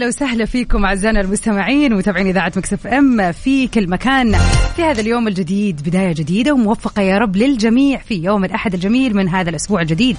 [0.00, 4.36] ويا هلا وسهلا فيكم أعزائنا المستمعين ومتابعين إذاعة مكسف إم في كل مكان
[4.76, 9.28] في هذا اليوم الجديد بداية جديدة وموفقة يا رب للجميع في يوم الأحد الجميل من
[9.28, 10.16] هذا الأسبوع الجديد.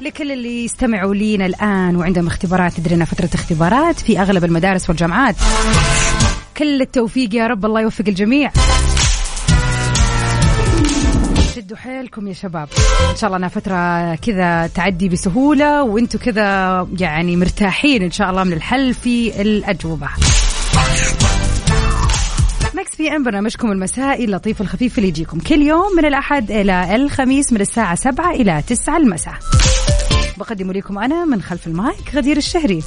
[0.00, 5.36] لكل اللي يستمعوا لينا الآن وعندهم اختبارات تدري إنها فترة اختبارات في أغلب المدارس والجامعات.
[6.56, 8.50] كل التوفيق يا رب الله يوفق الجميع.
[11.54, 12.68] شدوا حيلكم يا شباب.
[13.10, 18.44] إن شاء الله انها فترة كذا تعدي بسهولة وأنتم كذا يعني مرتاحين إن شاء الله
[18.44, 20.08] من الحل في الأجوبة.
[22.74, 27.60] Mix PM برنامجكم المسائي اللطيف الخفيف اللي يجيكم كل يوم من الأحد إلى الخميس من
[27.60, 29.34] الساعة 7 إلى 9 المساء.
[30.36, 32.82] بقدم لكم أنا من خلف المايك غدير الشهري.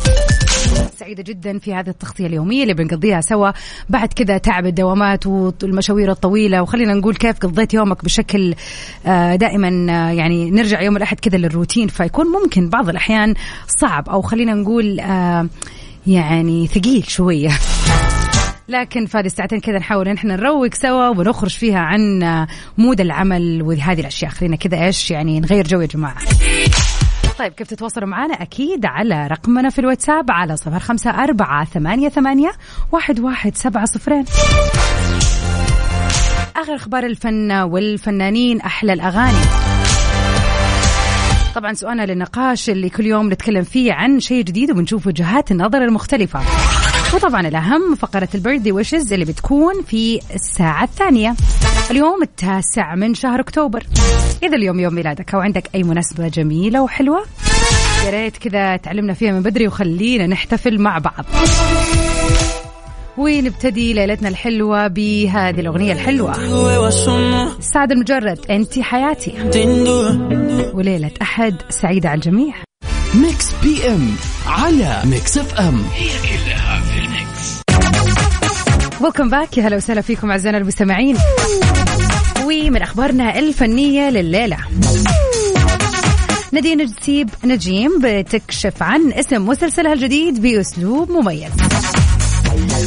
[1.00, 3.52] سعيدة جدا في هذه التغطية اليومية اللي بنقضيها سوا.
[3.90, 8.56] بعد كذا تعب الدوامات والمشاوير الطويلة وخلينا نقول كيف قضيت يومك بشكل
[9.06, 11.88] آه، دائما آه، يعني نرجع يوم الأحد كذا للروتين.
[11.88, 13.34] فيكون ممكن بعض الأحيان
[13.68, 15.48] صعب أو خلينا نقول آه،
[16.08, 17.50] يعني ثقيل شوية.
[18.70, 22.24] لكن في هذه الساعتين كذا نحاول إن إحنا نروق سوا ونخرج فيها عن
[22.78, 24.32] مود العمل وهذه الأشياء.
[24.32, 26.18] خلينا كذا إيش يعني نغير جو يا جماعة.
[27.40, 32.52] طيب كيف تتواصلوا معنا؟ أكيد على رقمنا في الواتساب على صفر خمسة أربعة ثمانية, ثمانية
[32.92, 34.26] واحد, واحد سبعة صفرين.
[36.56, 39.38] آخر أخبار الفن والفنانين أحلى الأغاني.
[41.56, 46.40] طبعا سؤالنا للنقاش اللي كل يوم نتكلم فيه عن شيء جديد وبنشوف وجهات النظر المختلفة.
[47.14, 51.36] وطبعا الأهم فقرة البيرثدي ويشز اللي بتكون في الساعة الثانية.
[51.92, 53.84] اليوم التاسع من شهر أكتوبر.
[54.44, 57.26] إذا اليوم يوم ميلادك أو عندك أي مناسبة جميلة وحلوة
[58.06, 61.26] يا ريت كذا تعلمنا فيها من بدري وخلينا نحتفل مع بعض.
[63.18, 66.34] ونبتدي ليلتنا الحلوة بهذه الأغنية الحلوة.
[67.60, 69.34] سعد المجرد أنت حياتي.
[70.74, 72.54] وليلة أحد سعيدة على الجميع.
[73.16, 74.16] Mix PM
[74.48, 75.84] على Mix FM.
[75.96, 76.65] هي كلها.
[79.02, 81.18] Welcome back يا هلا وسهلا فيكم أعزائنا المستمعين.
[82.46, 84.58] ومن أخبارنا الفنية لليلة.
[86.52, 91.52] نادين نسيب نجيم بتكشف عن اسم مسلسلها الجديد بأسلوب مميز.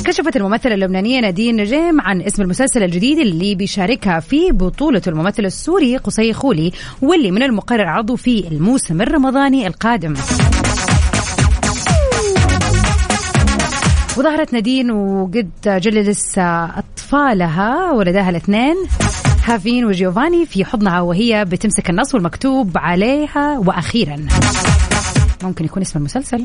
[0.04, 5.96] كشفت الممثلة اللبنانية نادين نجيم عن اسم المسلسل الجديد اللي بيشاركها في بطولة الممثل السوري
[5.96, 10.14] قصي خولي واللي من المقرر عرضه في الموسم الرمضاني القادم.
[14.18, 18.76] وظهرت نادين وقد جلس أطفالها ولداها الاثنين
[19.44, 24.26] هافين وجيوفاني في حضنها وهي بتمسك النص والمكتوب عليها وأخيرا.
[25.42, 26.44] ممكن يكون اسم المسلسل.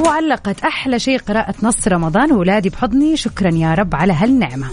[0.00, 4.66] وعلقت أحلى شيء قراءة نص رمضان وولادي بحضني شكرا يا رب على هالنعمة.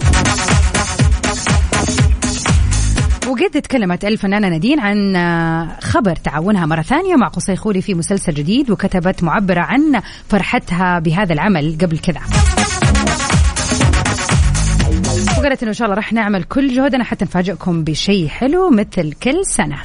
[3.32, 5.16] وقد تكلمت الفنانة نادين عن
[5.80, 11.32] خبر تعاونها مرة ثانية مع قصي خولي في مسلسل جديد وكتبت معبرة عن فرحتها بهذا
[11.32, 12.20] العمل قبل كذا.
[15.38, 19.46] وقالت إنه إن شاء الله راح نعمل كل جهدنا حتى نفاجئكم بشيء حلو مثل كل
[19.46, 19.76] سنة.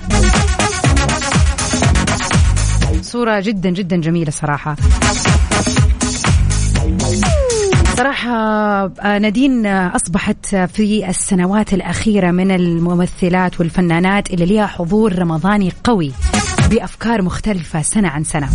[3.02, 4.76] صورة جدا جدا جميلة صراحة.
[7.98, 15.72] صراحة آه، نادين آه، أصبحت في السنوات الأخيرة من الممثلات والفنانات اللي لها حضور رمضاني
[15.84, 16.12] قوي
[16.70, 18.50] بأفكار مختلفة سنة عن سنة.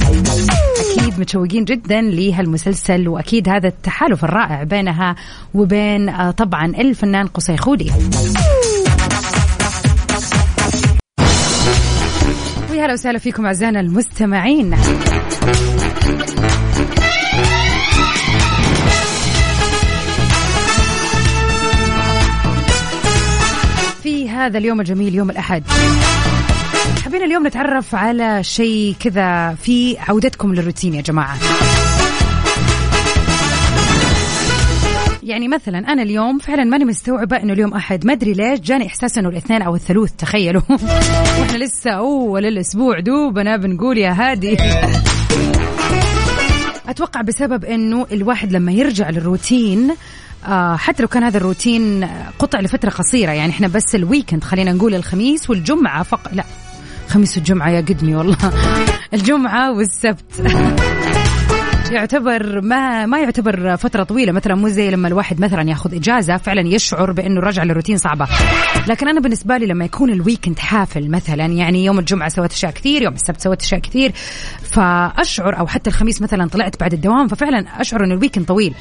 [0.97, 5.17] أكيد متشوقين جدا لهالمسلسل وأكيد هذا التحالف الرائع بينها
[5.55, 7.93] وبين آه، طبعا الفنان قصي خولي
[12.71, 14.77] ويا هلا وسهلا فيكم أعزائنا المستمعين.
[24.47, 25.63] هذا اليوم الجميل يوم الأحد.
[27.05, 31.37] حبينا اليوم نتعرف على شيء كذا في عودتكم للروتين يا جماعة.
[35.23, 38.07] يعني مثلا أنا اليوم فعلا ماني مستوعبة إنه اليوم أحد.
[38.07, 40.63] ما أدري ليش جاني إحساس إنه الاثنين أو الثلوث تخيلوا.
[41.41, 44.57] وإحنا لسه أول الأسبوع دوبنا بنقول يا هادي.
[46.93, 49.95] أتوقع بسبب إنه الواحد لما يرجع للروتين
[50.47, 52.09] آه حتى لو كان هذا الروتين
[52.39, 56.33] قطع لفترة قصيرة يعني إحنا بس ال weekend خلينا نقول الخميس والجمعة فقط.
[56.33, 56.45] لا
[57.09, 58.37] خميس والجمعة يا قدمي والله.
[59.15, 60.25] الجمعة والسبت.
[61.95, 66.69] يعتبر ما ما يعتبر فترة طويلة مثلا مو زي لما الواحد مثلا ياخذ إجازة فعلا
[66.69, 68.29] يشعر بأنه رجع للروتين صعبة.
[68.89, 72.73] لكن أنا بالنسبة لي لما يكون ال weekend حافل مثلا يعني يوم الجمعة سويت أشياء
[72.73, 74.13] كثير يوم السبت سويت أشياء كثير
[74.63, 78.75] فأشعر أو حتى الخميس مثلا طلعت بعد الدوام ففعلا أشعر إنه ال weekend طويل.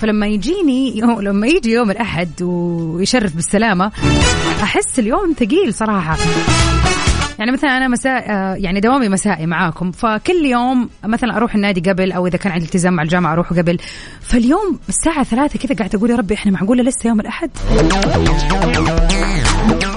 [0.00, 3.92] فلما يجيني يوم لما يجي يوم الأحد ويشرف بالسلامة
[4.62, 6.16] أحس اليوم ثقيل صراحة.
[7.40, 12.12] يعني مثلا أنا مساء آه، يعني دوامي مسائي معاكم فكل يوم مثلا أروح النادي قبل
[12.12, 13.78] أو إذا كان عندي التزام مع الجامعة أروح قبل.
[14.20, 17.50] فاليوم الساعة ثلاثة كذا قاعدة أقول يا ربي إحنا معقولة لسه يوم الأحد؟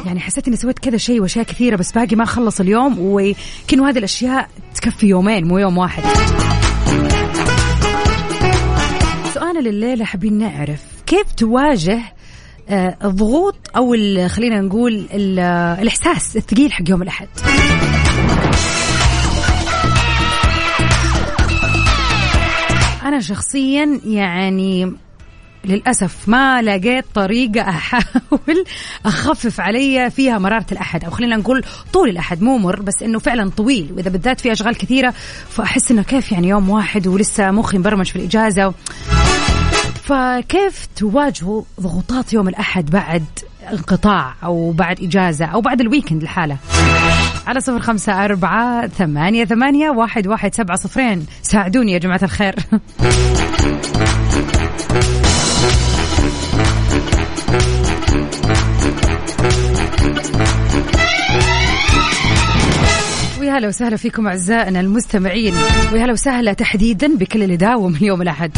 [0.06, 3.98] يعني حسيت إني سويت كذا شيء وأشياء كثيرة بس باقي ما خلص اليوم وكانوا هذه
[3.98, 6.04] الأشياء تكفي يومين مو يوم واحد.
[9.34, 12.00] سؤالنا لليلة حابين نعرف كيف تواجه
[12.70, 13.96] الضغوط أو
[14.28, 17.28] خلينا نقول الإحساس الثقيل حق يوم الأحد.
[23.04, 24.94] أنا شخصيا يعني
[25.66, 28.66] للأسف ما لقيت طريقة أحاول
[29.06, 31.64] أخفف علي فيها مرارة الأحد أو خلينا نقول
[31.94, 33.92] طول الأحد مو مر بس إنه فعلا طويل.
[33.96, 35.14] وإذا بالذات في أشغال كثيرة
[35.50, 38.74] فأحس إنه كيف يعني يوم واحد ولسه مخي مبرمج في الإجازة
[40.04, 43.24] فكيف تواجهوا ضغوطات يوم الأحد بعد
[43.72, 46.58] انقطاع أو بعد إجازة أو بعد الويكند لحالة؟
[47.48, 51.26] على صفر خمسة أربعة ثمانية ثمانية واحد واحد سبعة صفرين.
[51.42, 52.56] ساعدوني يا جماعة الخير.
[63.40, 65.54] ويا هلا وسهلا فيكم أعزائنا المستمعين.
[65.94, 68.52] ويا هلا وسهلا تحديدا بكل اللي داوم اليوم الأحد.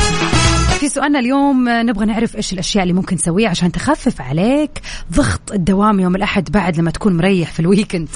[0.80, 4.82] في سؤالنا اليوم نبغى نعرف إيش الأشياء اللي ممكن تسويها عشان تخفف عليك
[5.14, 8.08] ضغط الدوام يوم الأحد بعد لما تكون مريح في الويكند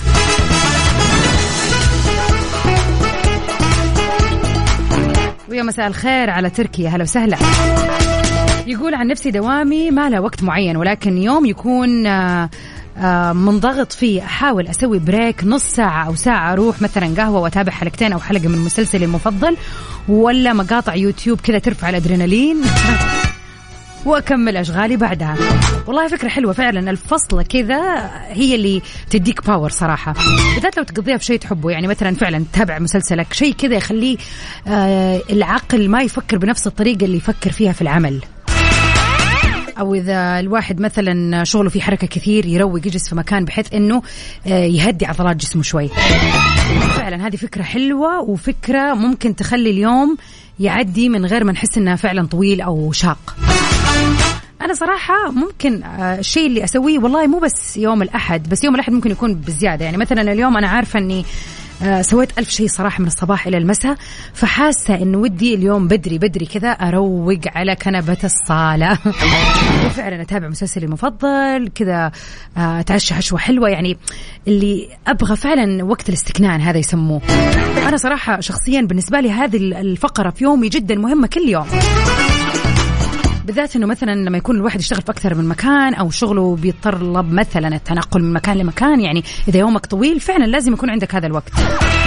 [5.50, 6.90] ويا مساء الخير على تركيا.
[6.90, 7.38] هلا وسهلا.
[8.68, 12.50] يقول عن نفسي دوامي ما له وقت معين ولكن يوم يكون آه
[13.34, 18.20] منضغط فيه أحاول أسوي break نص ساعة أو ساعة أروح مثلا قهوة وأتابع حلقتين أو
[18.20, 19.58] حلقة من مسلسلي المفضل
[20.08, 22.62] ولا مقاطع يوتيوب كذا ترفع الأدرينالين.
[24.06, 25.36] وأكمل أشغالي بعدها.
[25.88, 30.14] والله فكرة حلوة فعلا الفصله كذا هي اللي تديك power صراحة.
[30.56, 34.18] بالذات لو تقضيها في شيء تحبه يعني مثلا فعلا تتابع مسلسلك شيء كذا يخليه
[34.68, 38.22] آه العقل ما يفكر بنفس الطريقة اللي يفكر فيها في العمل.
[39.80, 44.02] أو إذا الواحد مثلا شغله في حركة كثير يروق يجلس في مكان بحيث إنه
[44.48, 45.88] آه، يهدي عضلات جسمه شوي.
[46.98, 50.18] فعلا هذه فكرة حلوة وفكرة ممكن تخلي اليوم
[50.60, 53.36] يعدي من غير ما نحس انها فعلا طويل أو شاق.
[54.62, 58.94] أنا صراحة ممكن آه، الشيء اللي أسويه والله مو بس يوم الأحد بس يوم الأحد
[58.94, 59.86] ممكن يكون بزيادة.
[59.86, 61.26] يعني مثلا اليوم أنا عارفة إني
[62.02, 63.96] سويت ألف شيء صراحة من الصباح إلى المساء
[64.34, 68.92] فحاسة إنه ودي اليوم بدري بدري كذا أروق على كنبة الصالة.
[69.86, 72.12] وفعلا أتابع مسلسلي المفضل كذا
[72.58, 73.70] آه، أتعشى عشوة حلوة.
[73.70, 73.98] يعني
[74.48, 77.22] اللي أبغى فعلا وقت الاستكنان هذا يسموه.
[77.88, 81.68] أنا صراحة شخصيا بالنسبة لي هذه الفقرة في يومي جدا مهمة كل يوم.
[83.50, 87.76] بالذات إنه مثلا لما يكون الواحد يشتغل في أكثر من مكان أو شغله بيتطلب مثلا
[87.76, 91.52] التنقل من مكان لمكان يعني إذا يومك طويل فعلا لازم يكون عندك هذا الوقت.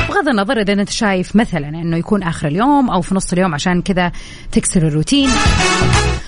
[0.09, 3.83] بغض النظر إذا أنت شايف مثلا إنه يكون آخر اليوم أو في نص اليوم عشان
[3.83, 4.13] كذا
[4.53, 5.29] تكسر الروتين.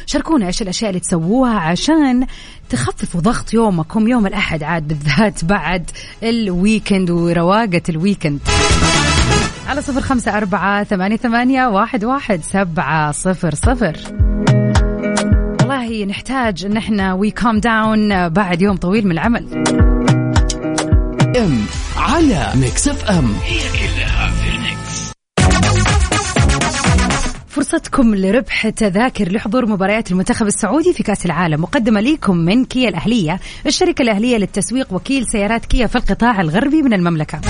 [0.07, 2.27] شاركونا إيش الأشياء اللي تسووها عشان
[2.71, 5.91] تخففوا ضغط يومكم يوم الأحد عاد بالذات بعد
[6.23, 8.41] ال weekend ورواقة ال weekend.
[9.69, 13.97] على صفر خمسة أربعة ثمانية ثمانية واحد واحد سبعة صفر صفر.
[16.05, 19.47] نحتاج ان إحنا we calm down بعد يوم طويل من العمل.
[21.37, 21.59] PM
[21.97, 23.35] على Mix FM.
[23.45, 23.94] هي كلها.
[27.75, 31.63] فرصتكم لربح تذاكر لحضور مباريات المنتخب السعودي في كأس العالم.
[31.63, 36.93] مقدمة لكم من كيا الأهلية الشركة الأهلية للتسويق وكيل سيارات كيا في القطاع الغربي من
[36.93, 37.41] المملكة.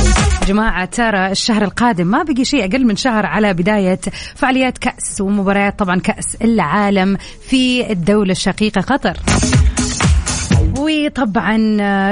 [0.47, 4.01] جماعة ترى الشهر القادم ما بقي شيء أقل من شهر على بداية
[4.35, 7.17] فعاليات كأس ومباريات طبعا كأس العالم
[7.49, 9.17] في الدولة الشقيقة قطر.
[10.79, 11.57] وطبعا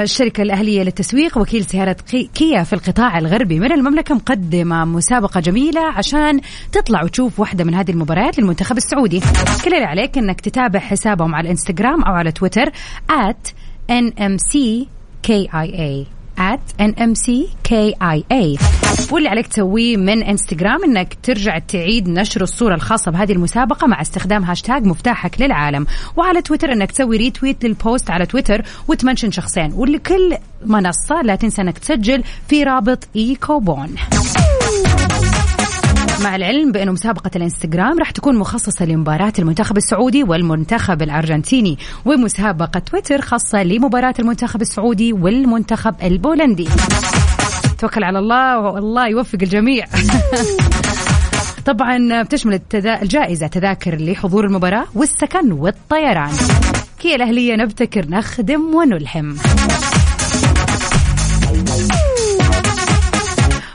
[0.03, 1.95] الشركة الأهلية للتسويق وكيل سيارة
[2.35, 6.41] كيا في القطاع الغربي من المملكة مقدمة مسابقة جميلة عشان
[6.71, 9.19] تطلع وتشوف واحدة من هذه المباريات للمنتخب السعودي.
[9.65, 12.65] كل اللي عليك أنك تتابع حسابهم على الإنستغرام أو على تويتر
[13.11, 13.53] at
[13.91, 15.53] nmckia
[16.39, 18.63] at nmckia
[19.11, 24.43] واللي عليك تسويه من انستغرام إنك ترجع تعيد نشر الصورة الخاصة بهذه المسابقة مع استخدام
[24.43, 25.85] هاشتاج مفتاحك للعالم.
[26.15, 29.73] وعلى تويتر إنك تسوي retweet لل post على تويتر وتمنشن شخصين.
[29.73, 33.95] ولكل منصة لا تنسى إنك تسجل في رابط e-coupon
[36.21, 43.21] مع العلم بأنه مسابقة الانستغرام راح تكون مخصصة لمباراة المنتخب السعودي والمنتخب الأرجنتيني ومسابقة تويتر
[43.21, 46.67] خاصة لمباراة المنتخب السعودي والمنتخب البولندي.
[47.79, 49.85] توكل على الله والله يوفق الجميع.
[51.65, 53.01] طبعا بتشمل التدا...
[53.01, 56.33] الجائزة تذاكر لحضور المباراة والسكن والطيران.
[56.99, 59.37] كيا الأهلية نبتكر نخدم ونلهم.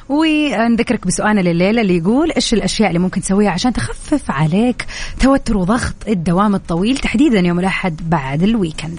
[0.09, 4.87] ونذكرك بسؤالنا لليلة اللي يقول إيش الأشياء اللي ممكن تسويها عشان تخفف عليك
[5.21, 8.99] توتر وضغط الدوام الطويل تحديدا يوم الأحد بعد الويكند؟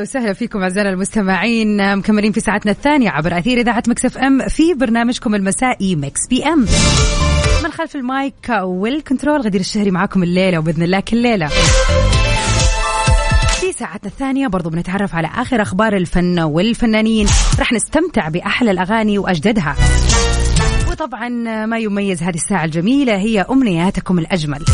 [0.00, 4.48] ويا هلا وسهلا فيكم اعزائنا المستمعين مكملين في ساعتنا الثانية عبر أثير إذاعة Mix FM
[4.48, 6.66] في برنامجكم المسائي Mix PM.
[7.64, 11.48] من خلف ال mic وال control غدير الشهري معاكم الليلة وبإذن الله كل ليلة.
[13.60, 17.26] في ساعتنا الثانية برضو بنتعرف على آخر أخبار الفن والفنانين.
[17.60, 19.76] رح نستمتع بأحلى الأغاني وأجددها.
[20.90, 21.28] وطبعا
[21.66, 24.64] ما يميز هذه الساعة الجميلة هي أمنياتكم الأجمل.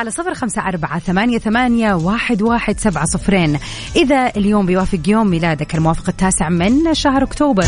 [0.00, 3.58] على صفر خمسة أربعة ثمانية, ثمانية واحد, واحد سبعة صفرين.
[3.96, 7.64] إذا اليوم بيوافق يوم ميلادك الموافق التاسع من شهر أكتوبر.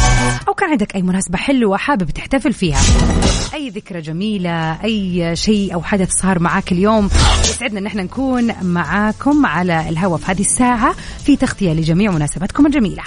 [0.48, 2.80] أو كان عندك أي مناسبة حلوة حابب تحتفل فيها.
[3.54, 7.10] أي ذكرى جميلة أي شيء أو حدث صار معاك اليوم.
[7.44, 13.02] يسعدنا أن إحنا نكون معاكم على الهواء في هذه الساعة في تغطية لجميع مناسباتكم الجميلة.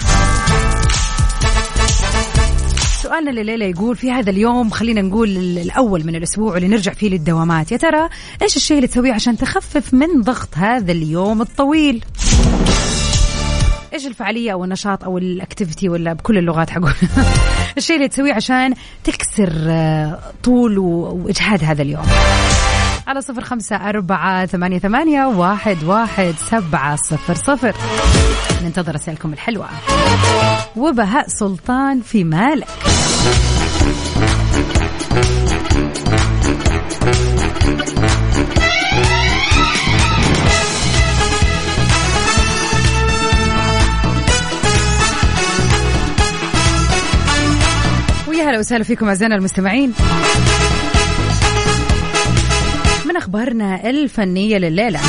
[3.06, 7.72] سؤالنا لليلة يقول في هذا اليوم خلينا نقول الأول من الأسبوع واللي نرجع فيه للدوامات.
[7.72, 8.08] يا ترى
[8.42, 12.04] إيش الشيء اللي تسويه عشان تخفف من ضغط هذا اليوم الطويل؟
[13.92, 16.92] إيش الفعالية أو النشاط أو الاكتيفيتي ولا بكل اللغات حقول؟
[17.78, 22.06] الشيء اللي تسويه عشان تكسر آه، طول وإجهاد هذا اليوم.
[23.06, 27.76] على صفر خمسة أربعة ثمانية, ثمانية واحد, واحد سبعة صفر صفر.
[28.62, 29.68] ننتظر رسائلكم الحلوة.
[30.76, 32.95] وبهاء سلطان في مالك.
[48.28, 49.92] ويا هلا وسهلا فيكم أعزائنا المستمعين.
[53.04, 55.00] من أخبارنا الفنية لليلة.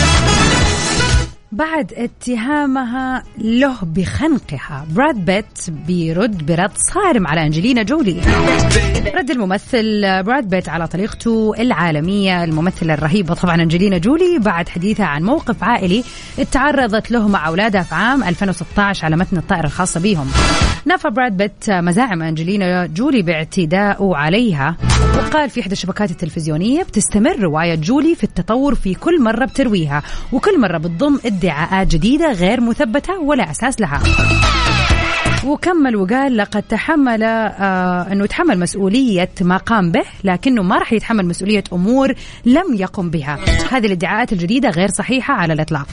[1.51, 4.86] بعد اتهامها له بخنقها.
[4.92, 8.22] براد بيت بيرد برد صارم على أنجلينا جولي.
[9.16, 12.44] رد الممثل براد بيت على طريقته العالمية.
[12.44, 16.04] الممثله الرهيبه طبعا أنجلينا جولي بعد حديثها عن موقف عائلي
[16.51, 20.27] تعرضت له مع اولادها في عام 2016 على متن الطائرة الخاصة بهم.
[20.88, 24.75] نفى براد بيت مزاعم أنجلينا جولي باعتداءه عليها.
[25.18, 30.62] وقال في إحدى الشبكات التلفزيونية بتستمر رواية جولي في التطور في كل مرة بترويها وكل
[30.62, 34.00] مرة بتضم ادعاءات جديدة غير مثبتة ولا أساس لها.
[35.46, 41.25] وكمل وقال لقد تحمل آه أنه يتحمل مسؤولية ما قام به لكنه ما راح يتحمل
[41.25, 42.13] مسؤولية أمور
[42.46, 43.39] لم يقم بها.
[43.72, 45.88] هذه الادعاءات الجديدة غير صحيحة على الإطلاق.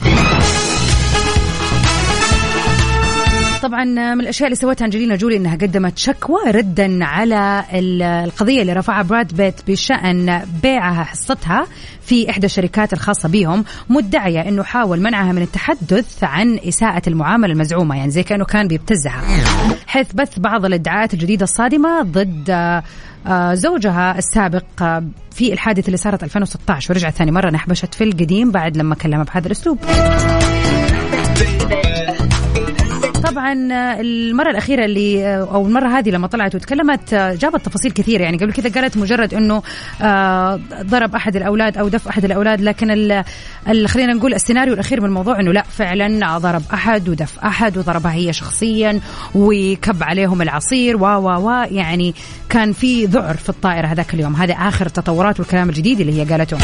[3.67, 8.73] طبعا من الأشياء اللي سوتها أنجلينا جولي إنها قدمت شكوى ردا على ال- القضية اللي
[8.73, 11.67] رفعها براد بيت بشأن بيعها حصتها
[12.01, 17.97] في إحدى الشركات الخاصة بهم مدعية إنه حاول منعها من التحدث عن إساءة المعاملة المزعومة
[17.97, 19.21] يعني زي كأنه كان بيبتزها.
[19.87, 22.49] حيث بث بعض الادعاءات الجديدة الصادمة ضد
[23.27, 28.51] آه، زوجها السابق آه، في الحادث اللي صارت 2016 ورجعت ثاني مرة نحبشت في القديم
[28.51, 29.79] بعد لما كلمها بهذا الأسلوب.
[33.35, 33.53] طبعا
[34.01, 38.23] المرة الأخيرة اللي أو المرة هذه لما طلعت وتكلمت جابت تفاصيل كثيرة.
[38.23, 39.63] يعني قبل كذا قالت مجرد إنه
[40.01, 42.61] آه، ضرب أحد الأولاد أو دف أحد الأولاد.
[42.61, 42.87] لكن
[43.85, 48.33] خلينا نقول السيناريو الأخير من الموضوع إنه لا فعلا ضرب أحد ودف أحد وضربها هي
[48.33, 48.99] شخصيا
[49.35, 50.97] وكب عليهم العصير.
[50.97, 52.15] و و و يعني
[52.49, 54.35] كان في ذعر في الطائرة هذاك اليوم.
[54.35, 56.57] هذا آخر التطورات والكلام الجديد اللي هي قالته.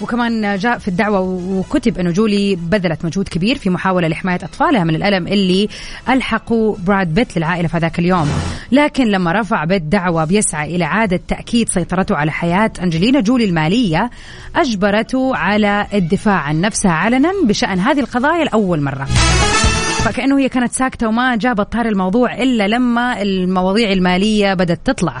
[0.00, 4.94] وكمان جاء في الدعوة وكتب أنه جولي بذلت مجهود كبير في محاولة لحماية أطفالها من
[4.94, 5.68] الألم اللي
[6.08, 8.28] ألحقوا براد بيت للعائلة في ذاك اليوم.
[8.72, 14.10] لكن لما رفع بيت دعوة بيسعى إلى إعادة تأكيد سيطرته على حياة أنجلينا جولي المالية
[14.56, 19.04] أجبرته على الدفاع عن نفسها علنا بشأن هذه القضايا لأول مرة.
[20.04, 25.20] فكأنه هي كانت ساكتة وما جابت طار الموضوع إلا لما المواضيع المالية بدأت تطلع.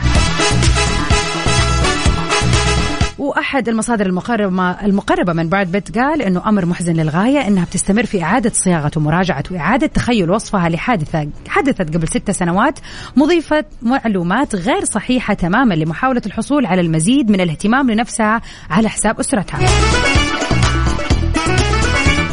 [3.26, 8.22] وأحد المصادر المقربه المقربة من براد بيت قال إنه أمر محزن للغاية إنها بتستمر في
[8.22, 12.78] إعادة صياغة ومراجعة وإعادة تخيل وصفها لحادثه حدثت قبل ست سنوات
[13.16, 19.58] مضيفه معلومات غير صحيحة تماما لمحاولة الحصول على المزيد من الاهتمام لنفسها على حساب أسرتها.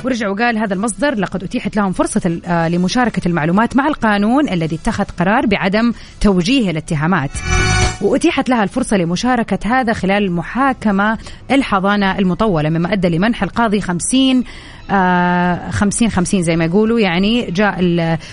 [0.03, 5.03] ورجع وقال هذا المصدر لقد أتيحت لهم فرصة آه، لمشاركة المعلومات مع القانون الذي اتخذ
[5.03, 7.29] قرار بعدم توجيه الاتهامات.
[8.01, 11.17] وأتيحت لها الفرصة لمشاركة هذا خلال المحاكمة
[11.51, 14.43] الحضانة المطولة مما أدى لمنح القاضي 50
[14.91, 17.75] آه 50 50 زي ما يقولوا يعني جاء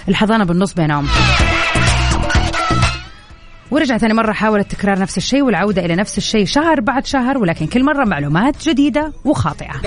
[0.08, 1.06] الحضانة بالنص بينهم.
[3.70, 7.66] ورجع ثاني مرة حاولت تكرار نفس الشيء والعودة إلى نفس الشيء شهر بعد شهر ولكن
[7.66, 9.80] كل مرة معلومات جديدة وخاطئة.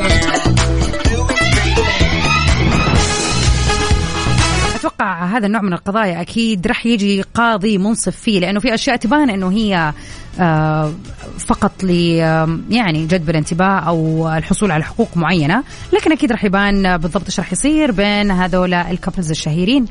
[4.85, 9.29] أتوقع هذا النوع من القضايا أكيد راح يجي قاضي منصف فيه لأنه في أشياء تبان
[9.29, 9.93] إنه هي
[10.39, 10.93] آه،
[11.39, 11.89] فقط ل
[12.69, 15.63] يعني جذب الانتباه أو الحصول على حقوق معينة
[15.93, 19.85] لكن أكيد راح يبان بالضبط إيش راح يصير بين هذول الكابلز الشهيرين.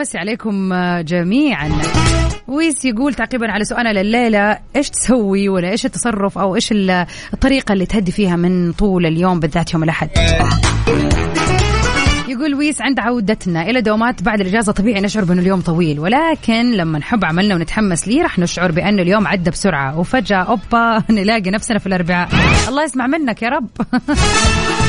[0.00, 1.70] ونمسي عليكم جميعا.
[2.48, 6.68] ويس يقول تعقيبا على سؤالنا لليلة إيش تسوي ولا إيش التصرف أو إيش
[7.34, 10.08] الطريقة اللي تهدي فيها من طول اليوم بالذات يوم الأحد؟
[12.28, 16.98] يقول ويس عند عودتنا إلى دوامات بعد الإجازة طبيعي نشعر بأنه اليوم طويل ولكن لما
[16.98, 19.98] نحب عملنا ونتحمس ليه راح نشعر بأنه اليوم عدى بسرعة.
[19.98, 22.28] وفجأة أوبا نلاقي نفسنا في الأربعاء.
[22.68, 23.68] الله يسمع منك يا رب.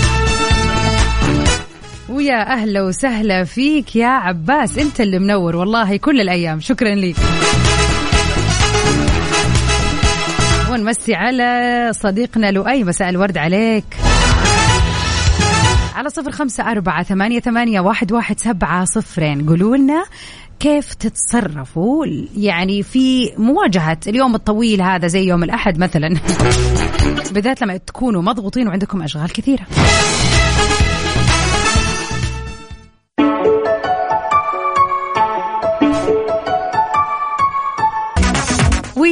[2.09, 4.77] ويا أهلا وسهلا فيك يا عباس.
[4.77, 6.59] أنت اللي منور والله كل الأيام.
[6.59, 7.15] شكرا لك
[10.71, 12.83] ونمسي على صديقنا لؤي.
[12.83, 13.85] مساء الورد عليك.
[15.95, 19.49] على صفر خمسة أربعة ثمانية, ثمانية واحد, واحد سبعة صفرين.
[19.49, 20.05] قولوا لنا
[20.59, 22.05] كيف تتصرفوا؟
[22.37, 26.09] يعني في مواجهة اليوم الطويل هذا زي يوم الأحد مثلا.
[27.33, 29.65] بالذات لما تكونوا مضغوطين وعندكم أشغال كثيرة.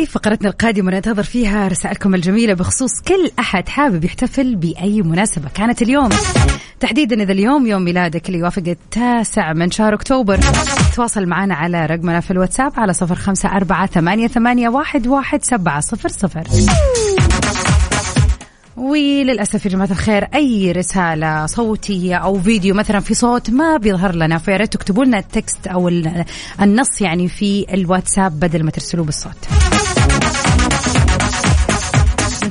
[0.09, 5.49] وفقرتنا القادمة ننتظر فيها رسائلكم الجميلة بخصوص كل أحد حابب يحتفل بأي مناسبة.
[5.53, 6.09] كانت اليوم.
[6.79, 10.39] تحديدا إذا اليوم يوم ميلادك اللي يوافق التاسع من شهر أكتوبر.
[10.95, 15.79] تواصل معنا على رقمنا في الواتساب على صفر خمسة أربعة ثمانية, ثمانية واحد, واحد سبعة
[15.79, 16.43] صفر صفر.
[18.77, 24.37] وللأسف يا جماعة الخير أي رسالة صوتية أو فيديو مثلا في صوت ما بيظهر لنا
[24.37, 25.87] فيا ريت تكتبوا لنا التكست أو
[26.61, 29.47] النص يعني في الواتساب بدل ما ترسلوه بالصوت.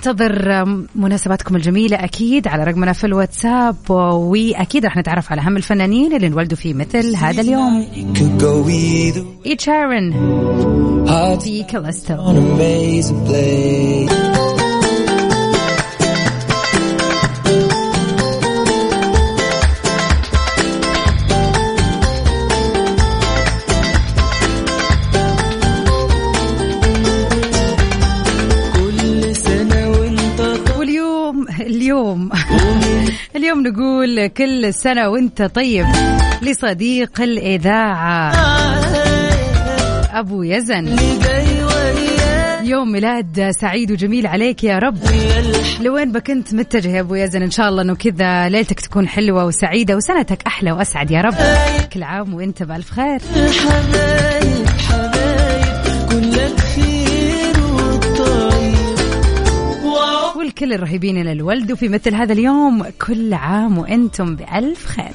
[0.09, 6.27] ننتظر مناسباتكم الجميلة أكيد على رقمنا في الواتساب وأكيد راح نتعرف على أهم الفنانين اللي
[6.27, 7.87] انولدوا في مثل هذا اليوم.
[9.47, 10.13] إيد شارن
[11.41, 12.15] في كالستو
[34.27, 35.87] كل سنة وانت طيب.
[36.43, 38.33] لصديق الإذاعة.
[40.13, 40.97] أبو يزن.
[42.63, 44.99] يوم ميلاد سعيد وجميل عليك يا رب.
[45.81, 49.97] لوين بكنت متجه يا أبو يزن؟ إن شاء الله إنه كذا ليلتك تكون حلوة وسعيدة
[49.97, 51.35] وسنتك أحلى وأسعد يا رب.
[51.93, 53.21] كل عام وانت بألف خير.
[60.59, 65.13] كل الرهيبين للولد وفي مثل هذا اليوم كل عام وأنتم بألف خير.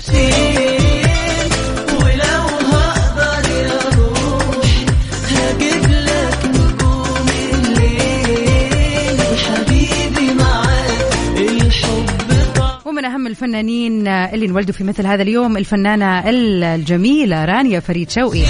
[12.85, 18.43] ومن أهم الفنانين اللي انولدوا في مثل هذا اليوم الفنانة الجميلة رانيا فريد شوقي.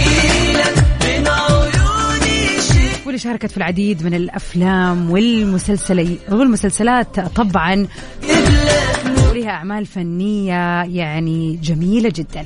[3.14, 7.88] واللي شاركت في العديد من الأفلام والمسلسلي والمسلسلات طبعا.
[9.32, 12.46] ولها أعمال فنية يعني جميلة جدا.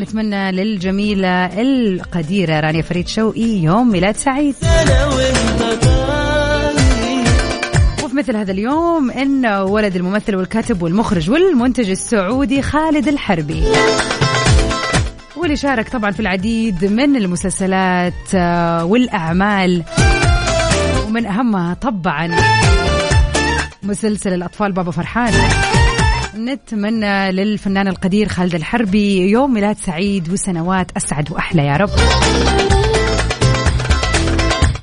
[0.00, 4.54] نتمنى للجميلة القديرة رانيا فريد شوقي يوم ميلاد سعيد.
[8.12, 13.62] مثل هذا اليوم إن ولد الممثل والكاتب والمخرج والمنتج السعودي خالد الحربي.
[15.48, 19.84] واللي شارك طبعا في العديد من المسلسلات آه، والأعمال.
[21.06, 22.36] ومن أهمها طبعا
[23.82, 25.32] مسلسل الأطفال بابا فرحان.
[26.36, 31.90] نتمنى للفنان القدير خالد الحربي يوم ميلاد سعيد وسنوات أسعد وأحلى يا رب.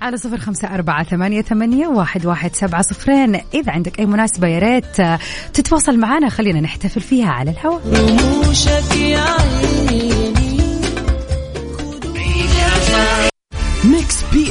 [0.01, 3.35] على صفر خمسة أربعة ثمانية, ثمانية واحد, واحد سبعة صفرين.
[3.53, 5.21] إذا عندك أي مناسبة يا ريت
[5.53, 6.29] تتواصل معنا.
[6.29, 7.81] خلينا نحتفل فيها على الهواء.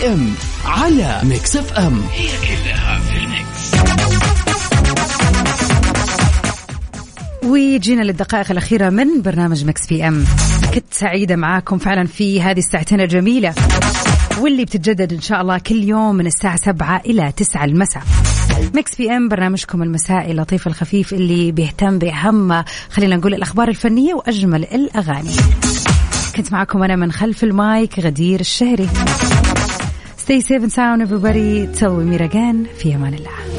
[0.06, 2.02] M على Mix FM.
[2.12, 3.74] هي كلها في ال Mix
[7.44, 10.24] وجينا للدقائق الأخيرة من برنامج Mix PM.
[10.74, 13.54] كنت سعيدة معاكم فعلا في هذه الساعتين الجميلة
[14.40, 18.02] واللي بتتجدد إن شاء الله كل يوم من الساعة سبعة إلى تسعة المساء.
[18.74, 25.30] Mix PM برنامجكم المسائي اللطيف الخفيف اللي بيهتم بأهم خلينا نقول الأخبار الفنية وأجمل الأغاني.
[26.36, 28.88] كنت معكم أنا من خلف المايك غدير الشهري.
[30.23, 31.67] Stay safe and sound everybody.
[31.73, 32.67] Till we meet again.
[32.77, 33.52] في أمان الله.